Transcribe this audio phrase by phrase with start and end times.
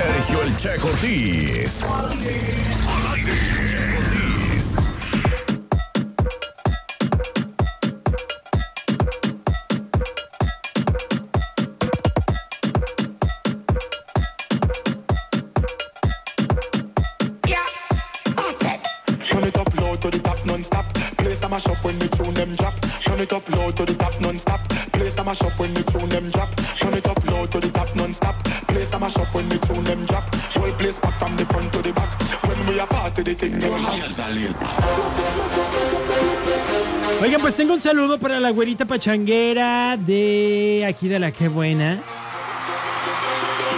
[0.00, 1.82] Sergio El Che Cortés.
[1.82, 2.70] Al aire.
[21.50, 22.74] Mash up when the tune them drop.
[23.02, 24.60] Turn it up low to the top non-stop.
[24.92, 26.48] Play some mash up when the tune them drop.
[26.78, 28.36] Turn it up low to the top non-stop.
[28.68, 28.89] Play some
[33.82, 34.10] mash.
[37.22, 42.00] Oigan, pues tengo un saludo para la güerita pachanguera de aquí de la que buena.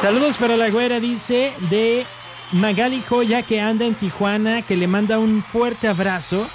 [0.00, 2.04] Saludos para la güera, dice, de
[2.52, 6.46] Magali Joya que anda en Tijuana, que le manda un fuerte abrazo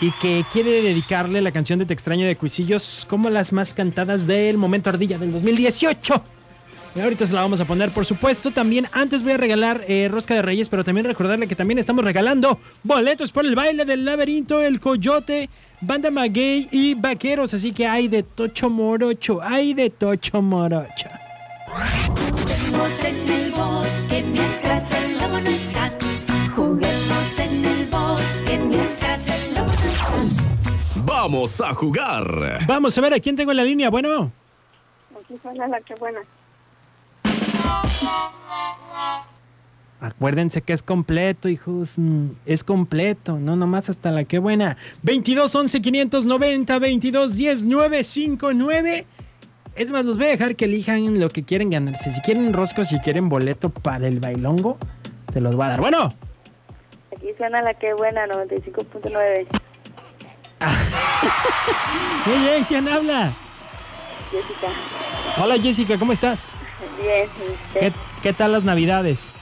[0.00, 4.26] y que quiere dedicarle la canción de Te extraño de Cuisillos como las más cantadas
[4.26, 6.22] del Momento Ardilla del 2018.
[6.96, 8.52] Y ahorita se la vamos a poner, por supuesto.
[8.52, 12.04] También antes voy a regalar eh, Rosca de Reyes, pero también recordarle que también estamos
[12.04, 17.52] regalando boletos por el baile del laberinto, el coyote, banda maguey y vaqueros.
[17.52, 21.08] Así que hay de Tocho Morocho, hay de Tocho Morocho.
[21.66, 25.92] Juguemos en el bosque mientras el lobo no está.
[26.54, 31.04] Juguemos en el bosque mientras el lobo no está.
[31.04, 32.64] Vamos a jugar.
[32.68, 33.90] Vamos a ver a quién tengo en la línea.
[33.90, 34.30] Bueno,
[35.24, 36.20] Aquí suena la que buena.
[40.00, 41.96] Acuérdense que es completo, hijos.
[42.46, 44.76] Es completo, no nomás hasta la que buena.
[45.02, 49.06] 22 11 590 22 10 959.
[49.76, 52.12] Es más, los voy a dejar que elijan lo que quieren ganarse.
[52.12, 54.78] Si quieren roscos, si quieren boleto para el bailongo,
[55.32, 55.80] se los va a dar.
[55.80, 56.12] Bueno,
[57.16, 59.46] Aquí suena la que buena, 95.9.
[60.60, 60.68] hey,
[62.26, 63.32] hey, ¿quién habla?
[64.30, 64.68] Jessica.
[65.42, 66.54] Hola Jessica, ¿cómo estás?
[67.02, 67.28] Bien,
[67.74, 69.32] ¿y ¿Qué, tal las navidades?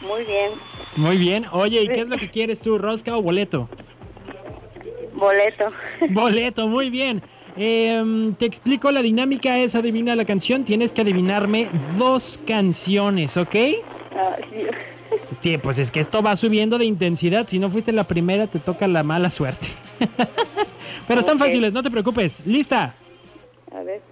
[0.00, 0.52] Muy bien.
[0.96, 1.46] Muy bien.
[1.52, 3.68] Oye, ¿y qué es lo que quieres tú, rosca o boleto?
[5.14, 5.66] Boleto.
[6.10, 7.22] Boleto, muy bien.
[7.56, 10.64] Em, te explico la dinámica, es adivina la canción.
[10.64, 13.54] Tienes que adivinarme dos canciones, ¿ok?
[14.16, 14.36] Ah,
[15.42, 15.58] sí.
[15.58, 17.46] Pues es que esto va subiendo de intensidad.
[17.46, 19.68] Si no fuiste la primera, te toca la mala suerte.
[21.06, 22.46] Pero están fáciles, no te preocupes.
[22.46, 22.94] ¿Lista?
[23.72, 24.11] A ver.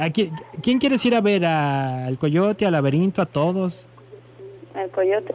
[0.00, 1.44] ¿A quién, quién quieres ir a ver?
[1.44, 3.86] ¿A- ¿Al coyote, al laberinto, a todos?
[4.74, 5.34] Al coyote.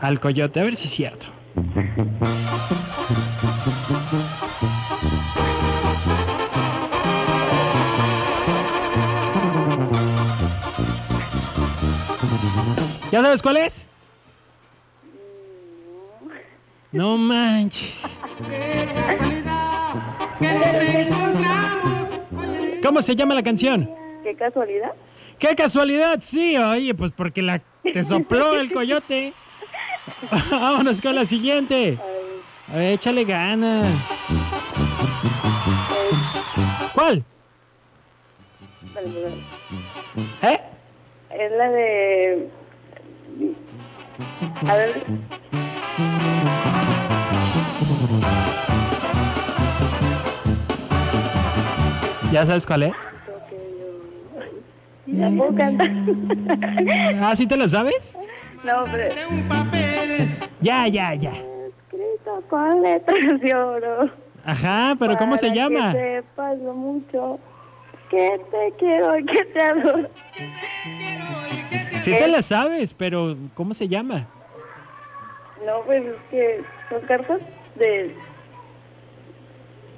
[0.00, 1.26] Al coyote, a ver si es cierto.
[13.10, 13.88] ¿Ya sabes cuál es?
[16.92, 18.02] No manches.
[22.92, 23.90] ¿Cómo se llama la canción?
[24.22, 24.92] Qué casualidad.
[25.38, 26.18] ¡Qué casualidad!
[26.20, 29.32] Sí, oye, pues porque la te sopló el coyote.
[30.50, 31.98] Vámonos con la siguiente.
[32.70, 33.86] A ver, échale ganas.
[36.92, 37.24] ¿Cuál?
[38.94, 39.08] Vale,
[40.42, 40.54] vale.
[40.54, 40.60] ¿Eh?
[41.30, 42.48] Es la de.
[44.68, 44.90] A ver.
[52.32, 53.10] ¿Ya sabes cuál es?
[55.06, 55.90] ¿La puedo cantar?
[57.20, 58.18] ¿Ah, sí te la sabes?
[58.64, 59.14] No, pero.
[60.62, 61.32] Ya, ya, ya.
[61.32, 64.10] Escrito con letras de oro.
[64.46, 65.92] Ajá, pero ¿cómo se llama?
[65.92, 67.38] Que sepas lo mucho
[68.08, 70.08] que te quiero y que te adoro.
[72.00, 74.26] Sí te la sabes, pero ¿cómo se llama?
[75.66, 77.40] No, pues es que son cartas
[77.74, 78.14] de.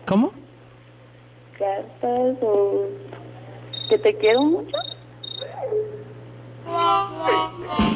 [0.05, 0.33] ¿Cómo?
[1.59, 2.87] Cartas o.
[3.89, 4.77] que te quiero mucho.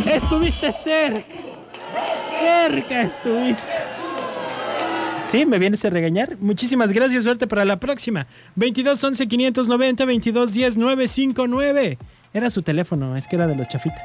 [0.07, 1.27] Estuviste cerca.
[2.39, 3.73] Cerca estuviste.
[5.29, 6.37] Sí, me vienes a regañar.
[6.39, 8.27] Muchísimas gracias, suerte para la próxima.
[8.57, 11.99] 22 11 590 22 10 959.
[12.33, 14.03] Era su teléfono, es que era de los chafita.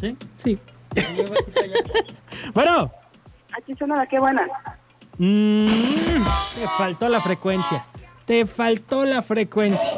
[0.00, 0.16] ¿Sí?
[0.34, 0.58] Sí.
[2.54, 2.90] bueno,
[3.56, 4.42] Aquí suena la que buena.
[5.18, 6.16] mm,
[6.56, 7.84] te faltó la frecuencia.
[8.26, 9.90] Te faltó la frecuencia.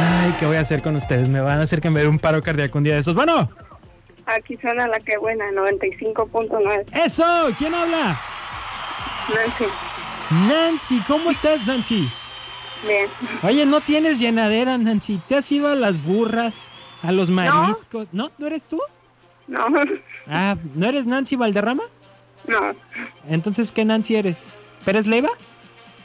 [0.00, 1.28] Ay, ¿qué voy a hacer con ustedes?
[1.28, 3.14] Me van a hacer que me dé un paro cardíaco un día de esos.
[3.14, 3.50] Bueno,
[4.26, 6.84] Aquí suena la que buena, 95.9.
[7.02, 7.24] eso,
[7.56, 8.20] ¿quién habla?
[9.34, 9.64] Nancy.
[10.46, 12.06] Nancy, ¿cómo estás, Nancy?
[12.86, 13.08] Bien.
[13.42, 15.18] Oye, no tienes llenadera, Nancy.
[15.26, 16.70] ¿Te has ido a las burras,
[17.02, 18.08] a los mariscos?
[18.12, 18.30] ¿No?
[18.36, 18.78] ¿No eres tú?
[19.46, 19.64] No.
[20.26, 21.84] Ah, ¿no eres Nancy Valderrama?
[22.48, 22.74] No.
[23.28, 24.44] Entonces, ¿qué Nancy eres?
[24.84, 25.30] ¿Pérez Leiva?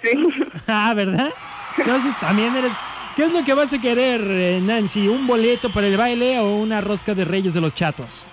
[0.02, 0.10] Sí.
[0.68, 1.30] Ah, ¿verdad?
[1.78, 2.72] Entonces también eres...
[3.16, 5.08] ¿Qué es lo que vas a querer, eh, Nancy?
[5.08, 8.24] ¿Un boleto para el baile o una rosca de reyes de los chatos?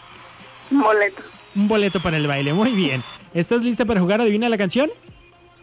[0.70, 1.22] Un boleto.
[1.54, 3.02] Un boleto para el baile, muy bien.
[3.34, 4.90] ¿Estás lista para jugar Adivina la canción?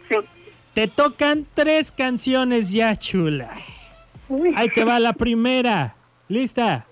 [0.08, 0.16] Sí.
[0.74, 3.50] Te tocan tres canciones ya, chula.
[4.54, 5.94] Ahí te va la primera.
[6.28, 6.86] ¿Lista?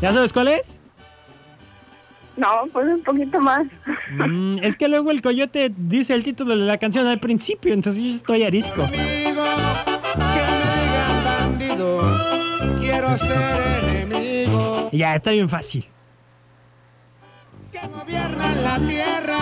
[0.00, 0.80] ¿Ya sabes cuál es?
[2.36, 3.66] No, pues un poquito más.
[4.12, 8.02] Mm, es que luego el coyote dice el título de la canción al principio, entonces
[8.02, 8.84] yo estoy arisco.
[8.84, 9.42] Amigo,
[10.14, 12.78] que me digan bandido.
[12.78, 14.88] Quiero ser enemigo.
[14.92, 15.84] Ya, está bien fácil.
[17.72, 19.38] Que gobiernan la tierra.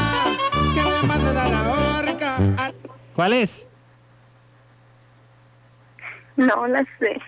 [0.74, 2.36] Que me manden a la horca.
[2.56, 2.74] Al-
[3.14, 3.68] ¿Cuál es?
[6.36, 7.20] No la sé.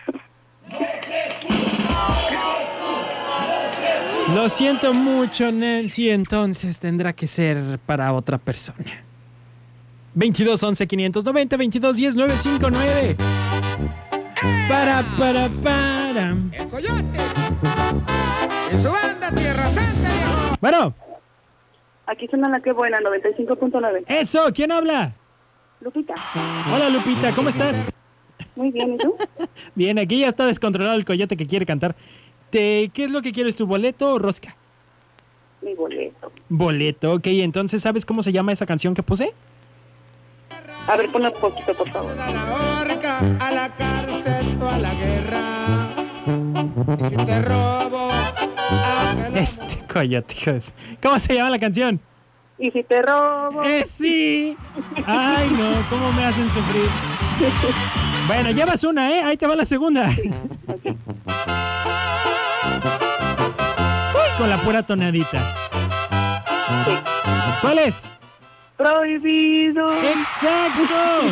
[4.34, 9.04] Lo siento mucho, Nancy, entonces tendrá que ser para otra persona.
[10.14, 13.16] 22 11 590 22 10 959.
[14.68, 16.36] Para, para, para.
[16.52, 17.02] El coyote.
[18.72, 20.56] Y su banda Tierra Santa, viejo.
[20.60, 20.94] Bueno,
[22.06, 24.04] Aquí suena la que buena, 95.9.
[24.08, 25.14] eso, ¿quién habla?
[25.80, 26.14] Lupita.
[26.72, 27.92] Hola, Lupita, ¿cómo estás?
[28.56, 29.14] Muy bien, ¿y tú?
[29.74, 31.94] Bien, aquí ya está descontrolado el coyote que quiere cantar.
[32.50, 34.56] Te, ¿Qué es lo que quieres, tu boleto o rosca?
[35.60, 36.32] Mi boleto.
[36.48, 39.34] Boleto, ok, entonces ¿sabes cómo se llama esa canción que puse?
[40.86, 42.18] A ver, ponle un poquito, por favor.
[42.18, 45.42] A la horca, a la cárcel o a la guerra.
[47.00, 48.10] Y si te robo,
[49.34, 50.72] Este coyote, hijo de su-
[51.02, 52.00] ¿Cómo se llama la canción?
[52.58, 53.62] Y si te robo.
[53.64, 54.56] ¡Eh, sí!
[55.06, 55.70] ¡Ay, no!
[55.90, 56.88] ¿Cómo me hacen sufrir?
[58.26, 59.22] Bueno, llevas una, ¿eh?
[59.22, 60.10] Ahí te va la segunda.
[64.68, 65.40] Pura tonadita.
[67.62, 68.02] ¿Cuál es?
[68.76, 69.90] Prohibido.
[70.02, 71.22] ¡Exacto!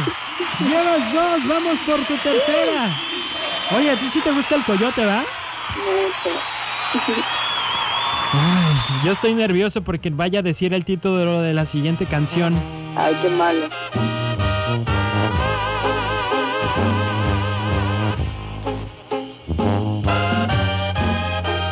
[0.60, 2.90] Llevas dos, vamos por tu tercera.
[3.76, 5.18] Oye, a ti sí te gusta el coyote, ¿va?
[5.18, 6.38] Mucho.
[8.32, 12.54] Ay, yo estoy nervioso porque vaya a decir el título de la siguiente canción.
[12.96, 13.66] Ay, qué malo.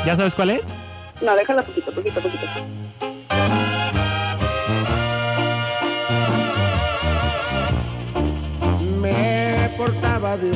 [0.04, 0.83] ¿Ya sabes cuál es?
[1.24, 2.46] No, déjala poquito, poquito, poquito.
[9.00, 10.54] Me portaba bien.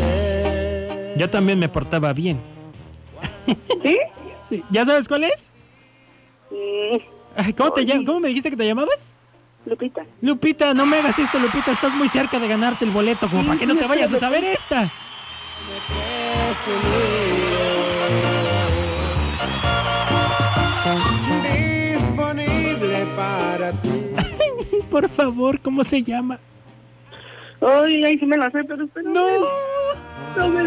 [1.16, 2.40] Yo también me portaba bien.
[3.82, 3.98] ¿Sí?
[4.48, 4.64] Sí.
[4.70, 5.52] ¿Ya sabes cuál es?
[6.50, 6.96] Mm,
[7.36, 9.14] Ay, ¿Cómo, te llam- ¿Cómo me dijiste que te llamabas?
[9.66, 10.00] Lupita.
[10.22, 11.70] Lupita, no me hagas esto, Lupita.
[11.72, 14.44] Estás muy cerca de ganarte el boleto, como para que no te vayas a saber
[14.44, 14.90] esta.
[16.48, 17.67] Disponible
[24.98, 26.40] Por favor, ¿cómo se llama?
[27.60, 29.08] Ay, ay, sí me la sé, pero espera.
[29.08, 29.28] No.
[30.36, 30.62] No me.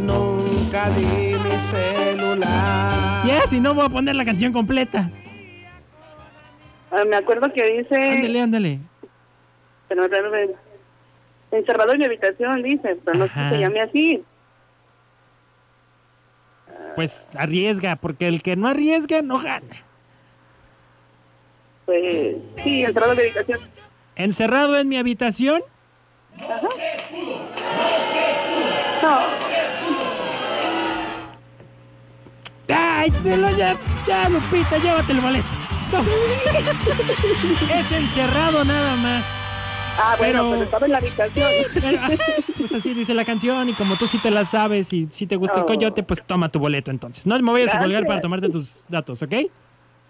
[0.00, 3.26] Nunca di mi celular.
[3.26, 5.10] Ya, si no voy a poner la canción completa.
[6.90, 7.96] Ah, me acuerdo que dice.
[7.96, 8.78] Ándale, ándale.
[9.88, 10.54] Pero, pero, pero,
[11.50, 13.50] encerrado en mi habitación, dice, pero no sé Ajá.
[13.50, 14.24] si se llame así.
[16.94, 19.91] Pues arriesga, porque el que no arriesga no gana.
[22.62, 23.58] Sí, encerrado en mi habitación.
[24.16, 25.62] Encerrado en mi habitación.
[29.02, 29.18] No,
[32.74, 33.76] ¡Ay, te lo ya!
[34.06, 35.46] Ya, Lupita, llévate el boleto.
[35.92, 36.02] No.
[37.78, 39.24] Es encerrado nada más.
[39.98, 41.50] ah, bueno, Pero- pero, estaba en la habitación.
[41.74, 42.10] Pero, ajá,
[42.56, 45.36] pues así dice la canción y como tú sí te la sabes y si te
[45.36, 47.26] gusta el coyote, pues toma tu boleto entonces.
[47.26, 48.08] No me vayas a colgar Gracias.
[48.08, 49.34] para tomarte tus datos, ¿ok?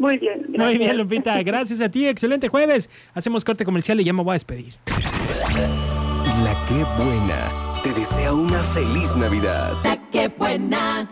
[0.03, 0.47] Muy bien.
[0.49, 0.79] Muy gracias.
[0.81, 1.43] bien, Lupita.
[1.45, 2.09] Gracias a ti.
[2.09, 2.91] Excelente jueves.
[3.15, 4.75] Hacemos corte comercial y ya me voy a despedir.
[6.43, 9.77] La que buena te desea una feliz Navidad.
[9.85, 11.09] La que buena.